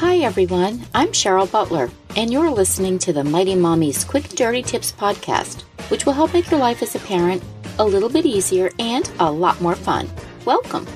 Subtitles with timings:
[0.00, 0.80] Hi, everyone.
[0.94, 6.06] I'm Cheryl Butler, and you're listening to the Mighty Mommy's Quick Dirty Tips podcast, which
[6.06, 7.42] will help make your life as a parent
[7.78, 10.08] a little bit easier and a lot more fun.
[10.46, 10.86] Welcome.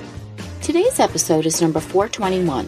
[0.63, 2.67] Today's episode is number 421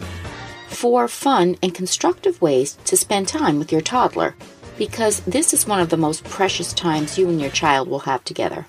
[0.68, 4.36] Four fun and constructive ways to spend time with your toddler,
[4.76, 8.22] because this is one of the most precious times you and your child will have
[8.22, 8.68] together.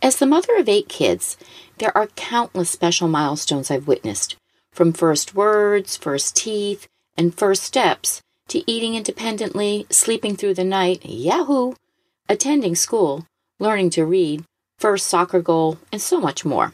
[0.00, 1.36] As the mother of eight kids,
[1.76, 4.36] there are countless special milestones I've witnessed
[4.72, 11.04] from first words, first teeth, and first steps to eating independently, sleeping through the night,
[11.04, 11.74] yahoo,
[12.28, 13.26] attending school,
[13.58, 14.44] learning to read,
[14.78, 16.72] first soccer goal, and so much more.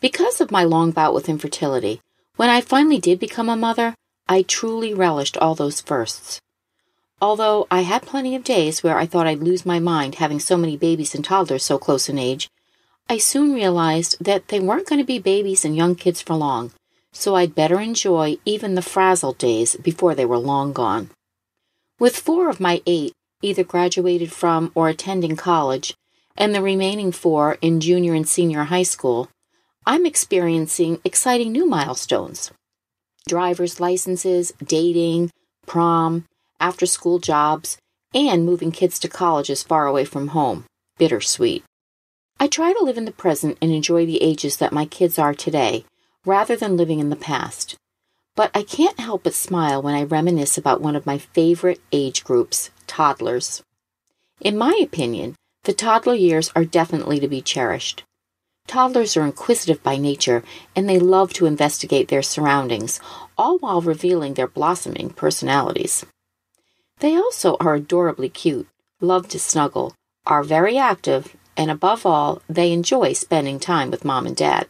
[0.00, 2.00] Because of my long bout with infertility,
[2.36, 3.94] when I finally did become a mother,
[4.28, 6.40] I truly relished all those firsts.
[7.20, 10.56] Although I had plenty of days where I thought I'd lose my mind having so
[10.56, 12.48] many babies and toddlers so close in age,
[13.08, 16.72] I soon realized that they weren't going to be babies and young kids for long,
[17.12, 21.10] so I'd better enjoy even the frazzled days before they were long gone.
[21.98, 25.94] With four of my eight either graduated from or attending college,
[26.36, 29.28] and the remaining four in junior and senior high school,
[29.86, 32.50] I'm experiencing exciting new milestones
[33.26, 35.30] driver's licenses, dating,
[35.66, 36.24] prom,
[36.58, 37.76] after school jobs,
[38.14, 40.64] and moving kids to colleges far away from home.
[40.98, 41.62] Bittersweet.
[42.40, 45.34] I try to live in the present and enjoy the ages that my kids are
[45.34, 45.84] today,
[46.24, 47.76] rather than living in the past.
[48.36, 52.22] But I can't help but smile when I reminisce about one of my favorite age
[52.22, 53.62] groups, toddlers.
[54.40, 55.34] In my opinion,
[55.64, 58.04] the toddler years are definitely to be cherished.
[58.68, 60.44] Toddlers are inquisitive by nature
[60.76, 63.00] and they love to investigate their surroundings,
[63.36, 66.06] all while revealing their blossoming personalities.
[67.00, 68.68] They also are adorably cute,
[69.00, 69.94] love to snuggle,
[70.26, 74.68] are very active, and above all, they enjoy spending time with mom and dad.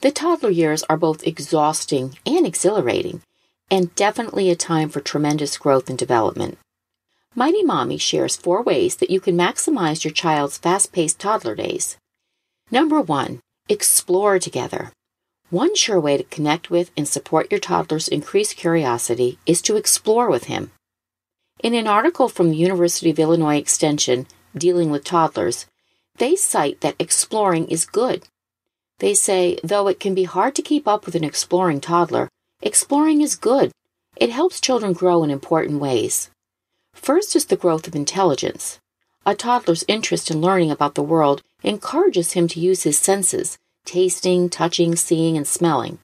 [0.00, 3.22] The toddler years are both exhausting and exhilarating,
[3.70, 6.58] and definitely a time for tremendous growth and development.
[7.36, 11.96] Mighty Mommy shares four ways that you can maximize your child's fast paced toddler days.
[12.72, 14.90] Number one, explore together.
[15.50, 20.28] One sure way to connect with and support your toddler's increased curiosity is to explore
[20.28, 20.72] with him.
[21.62, 25.66] In an article from the University of Illinois Extension, dealing with toddlers,
[26.16, 28.24] they cite that exploring is good.
[28.98, 32.28] They say, though it can be hard to keep up with an exploring toddler,
[32.60, 33.72] exploring is good.
[34.16, 36.30] It helps children grow in important ways.
[36.92, 38.78] First is the growth of intelligence.
[39.24, 44.50] A toddler's interest in learning about the world encourages him to use his senses tasting,
[44.50, 45.98] touching, seeing, and smelling.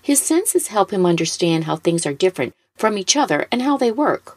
[0.00, 3.90] His senses help him understand how things are different from each other and how they
[3.90, 4.36] work.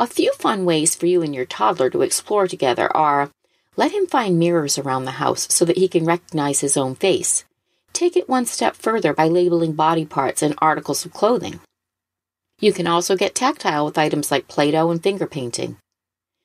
[0.00, 3.30] A few fun ways for you and your toddler to explore together are
[3.76, 7.44] let him find mirrors around the house so that he can recognize his own face.
[7.92, 11.60] Take it one step further by labeling body parts and articles of clothing.
[12.60, 15.76] You can also get tactile with items like Play Doh and finger painting.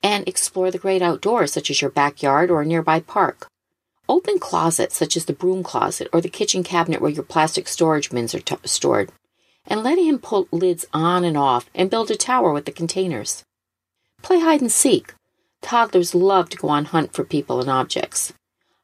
[0.03, 3.47] And explore the great outdoors, such as your backyard or a nearby park.
[4.09, 8.09] Open closets, such as the broom closet or the kitchen cabinet where your plastic storage
[8.09, 9.13] bins are t- stored
[9.67, 13.43] and let him pull lids on and off and build a tower with the containers.
[14.21, 15.13] Play hide and seek.
[15.61, 18.33] Toddlers love to go on hunt for people and objects.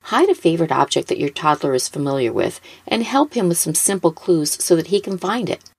[0.05, 3.75] Hide a favorite object that your toddler is familiar with and help him with some
[3.75, 5.69] simple clues so that he can find it.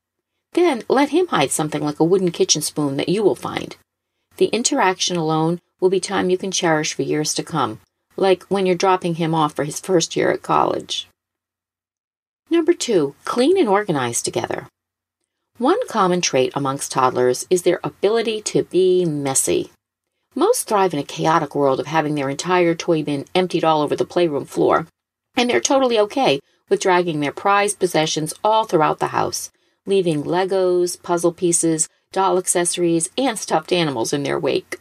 [0.52, 3.76] Then let him hide something like a wooden kitchen spoon that you will find.
[4.37, 7.81] The interaction alone will be time you can cherish for years to come,
[8.16, 11.08] like when you're dropping him off for his first year at college.
[12.50, 14.69] Number two, clean and organize together.
[15.62, 19.70] One common trait amongst toddlers is their ability to be messy.
[20.34, 23.94] Most thrive in a chaotic world of having their entire toy bin emptied all over
[23.94, 24.88] the playroom floor,
[25.36, 29.52] and they're totally okay with dragging their prized possessions all throughout the house,
[29.86, 34.80] leaving Legos, puzzle pieces, doll accessories, and stuffed animals in their wake.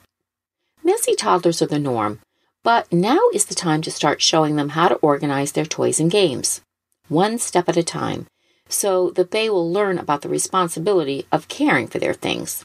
[0.84, 2.22] Messy toddlers are the norm,
[2.64, 6.10] but now is the time to start showing them how to organize their toys and
[6.10, 6.62] games,
[7.08, 8.26] one step at a time,
[8.72, 12.64] so that they will learn about the responsibility of caring for their things.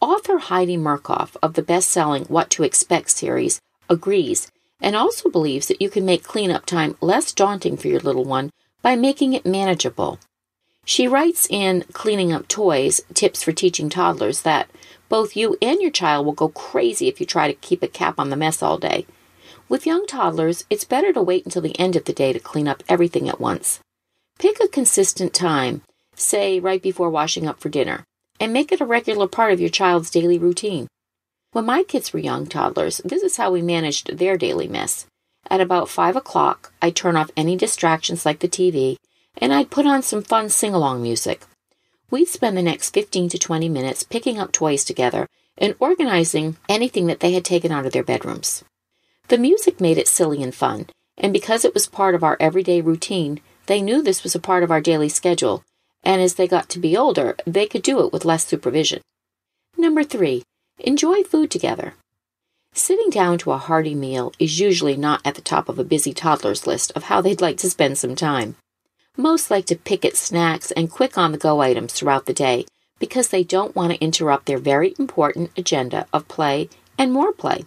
[0.00, 4.50] Author Heidi Murkoff of the best selling What to Expect series agrees
[4.80, 8.50] and also believes that you can make cleanup time less daunting for your little one
[8.82, 10.18] by making it manageable.
[10.84, 14.70] She writes in Cleaning Up Toys Tips for Teaching Toddlers that
[15.08, 18.18] both you and your child will go crazy if you try to keep a cap
[18.18, 19.06] on the mess all day.
[19.68, 22.66] With young toddlers, it's better to wait until the end of the day to clean
[22.66, 23.80] up everything at once.
[24.40, 25.82] Pick a consistent time,
[26.14, 28.04] say right before washing up for dinner,
[28.40, 30.88] and make it a regular part of your child's daily routine.
[31.52, 35.04] When my kids were young toddlers, this is how we managed their daily mess.
[35.50, 38.96] At about 5 o'clock, I'd turn off any distractions like the TV,
[39.36, 41.42] and I'd put on some fun sing along music.
[42.10, 45.26] We'd spend the next 15 to 20 minutes picking up toys together
[45.58, 48.64] and organizing anything that they had taken out of their bedrooms.
[49.28, 50.86] The music made it silly and fun,
[51.18, 54.62] and because it was part of our everyday routine, they knew this was a part
[54.62, 55.64] of our daily schedule,
[56.02, 59.00] and as they got to be older, they could do it with less supervision.
[59.78, 60.42] Number three,
[60.82, 61.92] Enjoy food together.
[62.72, 66.14] Sitting down to a hearty meal is usually not at the top of a busy
[66.14, 68.56] toddler's list of how they'd like to spend some time.
[69.18, 72.64] Most like to pick at snacks and quick on the go items throughout the day
[72.98, 77.66] because they don't want to interrupt their very important agenda of play and more play.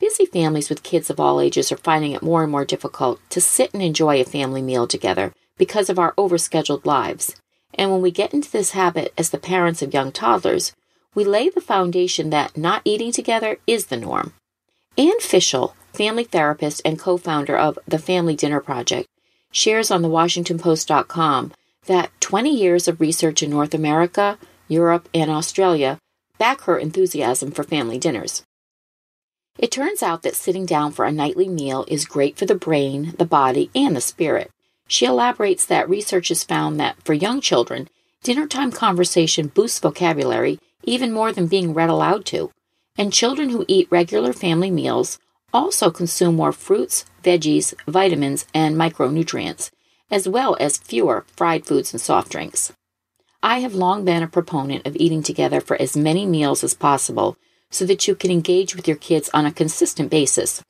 [0.00, 3.38] Busy families with kids of all ages are finding it more and more difficult to
[3.38, 7.36] sit and enjoy a family meal together because of our overscheduled lives.
[7.74, 10.72] And when we get into this habit as the parents of young toddlers,
[11.14, 14.32] we lay the foundation that not eating together is the norm.
[14.96, 19.06] Anne Fishel, family therapist and co founder of the Family Dinner Project,
[19.52, 21.52] shares on the WashingtonPost.com
[21.84, 25.98] that 20 years of research in North America, Europe, and Australia
[26.38, 28.44] back her enthusiasm for family dinners.
[29.60, 33.14] It turns out that sitting down for a nightly meal is great for the brain,
[33.18, 34.50] the body, and the spirit.
[34.88, 37.90] She elaborates that research has found that for young children,
[38.22, 42.50] dinner time conversation boosts vocabulary even more than being read aloud to.
[42.96, 45.18] And children who eat regular family meals
[45.52, 49.70] also consume more fruits, veggies, vitamins, and micronutrients,
[50.10, 52.72] as well as fewer fried foods and soft drinks.
[53.42, 57.36] I have long been a proponent of eating together for as many meals as possible
[57.70, 60.62] so that you can engage with your kids on a consistent basis,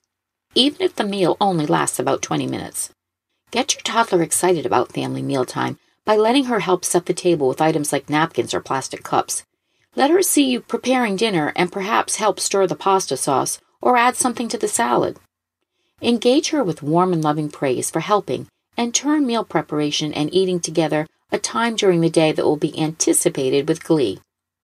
[0.55, 2.91] even if the meal only lasts about 20 minutes.
[3.51, 7.61] Get your toddler excited about family mealtime by letting her help set the table with
[7.61, 9.45] items like napkins or plastic cups.
[9.97, 14.17] Let her see you preparing dinner and perhaps help stir the pasta sauce or add
[14.17, 15.19] something to the salad.
[16.01, 20.61] Engage her with warm and loving praise for helping and turn meal preparation and eating
[20.61, 24.21] together a time during the day that will be anticipated with glee.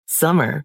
[0.06, 0.64] Summer,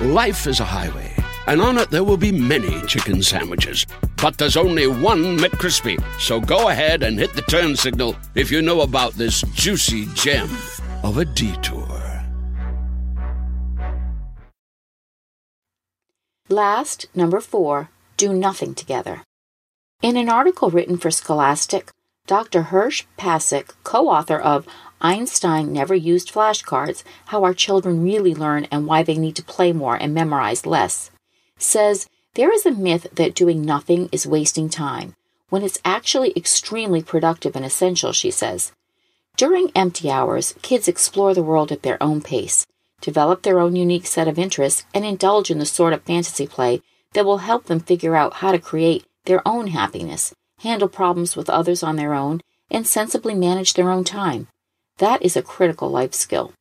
[0.00, 1.14] Life is a highway,
[1.46, 3.86] and on it there will be many chicken sandwiches.
[4.20, 6.02] But there's only one McCrispy.
[6.18, 10.50] So go ahead and hit the turn signal if you know about this juicy gem
[11.04, 11.86] of a detour.
[16.48, 19.22] Last, number four, do nothing together.
[20.02, 21.92] In an article written for Scholastic,
[22.26, 22.62] Dr.
[22.62, 24.66] Hirsch Pasek, co author of
[25.00, 29.72] Einstein Never Used Flashcards How Our Children Really Learn and Why They Need to Play
[29.72, 31.10] More and Memorize Less,
[31.58, 35.14] says there is a myth that doing nothing is wasting time,
[35.50, 38.72] when it's actually extremely productive and essential, she says.
[39.36, 42.66] During empty hours, kids explore the world at their own pace,
[43.00, 46.82] develop their own unique set of interests, and indulge in the sort of fantasy play
[47.12, 51.50] that will help them figure out how to create their own happiness, handle problems with
[51.50, 54.48] others on their own, and sensibly manage their own time.
[54.98, 56.52] That is a critical life skill.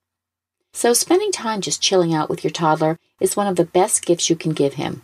[0.73, 4.29] So, spending time just chilling out with your toddler is one of the best gifts
[4.29, 5.03] you can give him.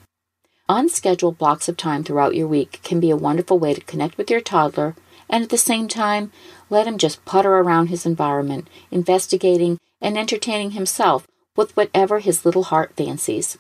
[0.68, 4.32] Unscheduled blocks of time throughout your week can be a wonderful way to connect with
[4.32, 4.96] your toddler
[5.30, 6.32] and at the same time
[6.70, 12.64] let him just putter around his environment, investigating and entertaining himself with whatever his little
[12.64, 13.58] heart fancies.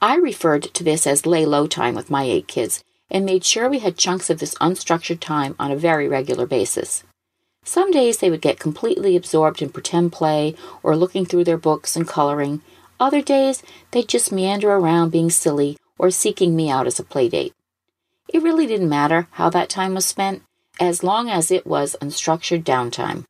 [0.00, 3.68] I referred to this as lay low time with my eight kids and made sure
[3.68, 7.04] we had chunks of this unstructured time on a very regular basis.
[7.64, 11.96] Some days they would get completely absorbed in pretend play or looking through their books
[11.96, 12.60] and coloring.
[12.98, 17.52] Other days they'd just meander around being silly or seeking me out as a playdate.
[18.28, 20.42] It really didn't matter how that time was spent,
[20.80, 23.24] as long as it was unstructured downtime.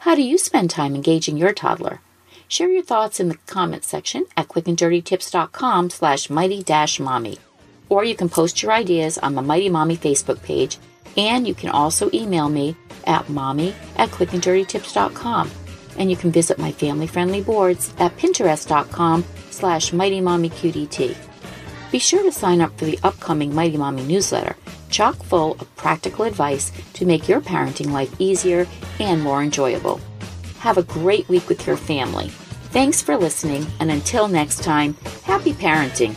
[0.00, 2.00] How do you spend time engaging your toddler?
[2.48, 7.38] Share your thoughts in the comments section at quickanddirtytips.com slash mighty-mommy.
[7.88, 10.78] Or you can post your ideas on the Mighty Mommy Facebook page,
[11.16, 15.50] and you can also email me at mommy at quickanddirtytips.com.
[15.96, 21.16] And you can visit my family-friendly boards at pinterest.com slash mightymommyqdt.
[21.92, 24.56] Be sure to sign up for the upcoming Mighty Mommy newsletter,
[24.90, 28.66] chock full of practical advice to make your parenting life easier
[28.98, 30.00] and more enjoyable.
[30.58, 32.30] Have a great week with your family.
[32.70, 36.16] Thanks for listening, and until next time, happy parenting.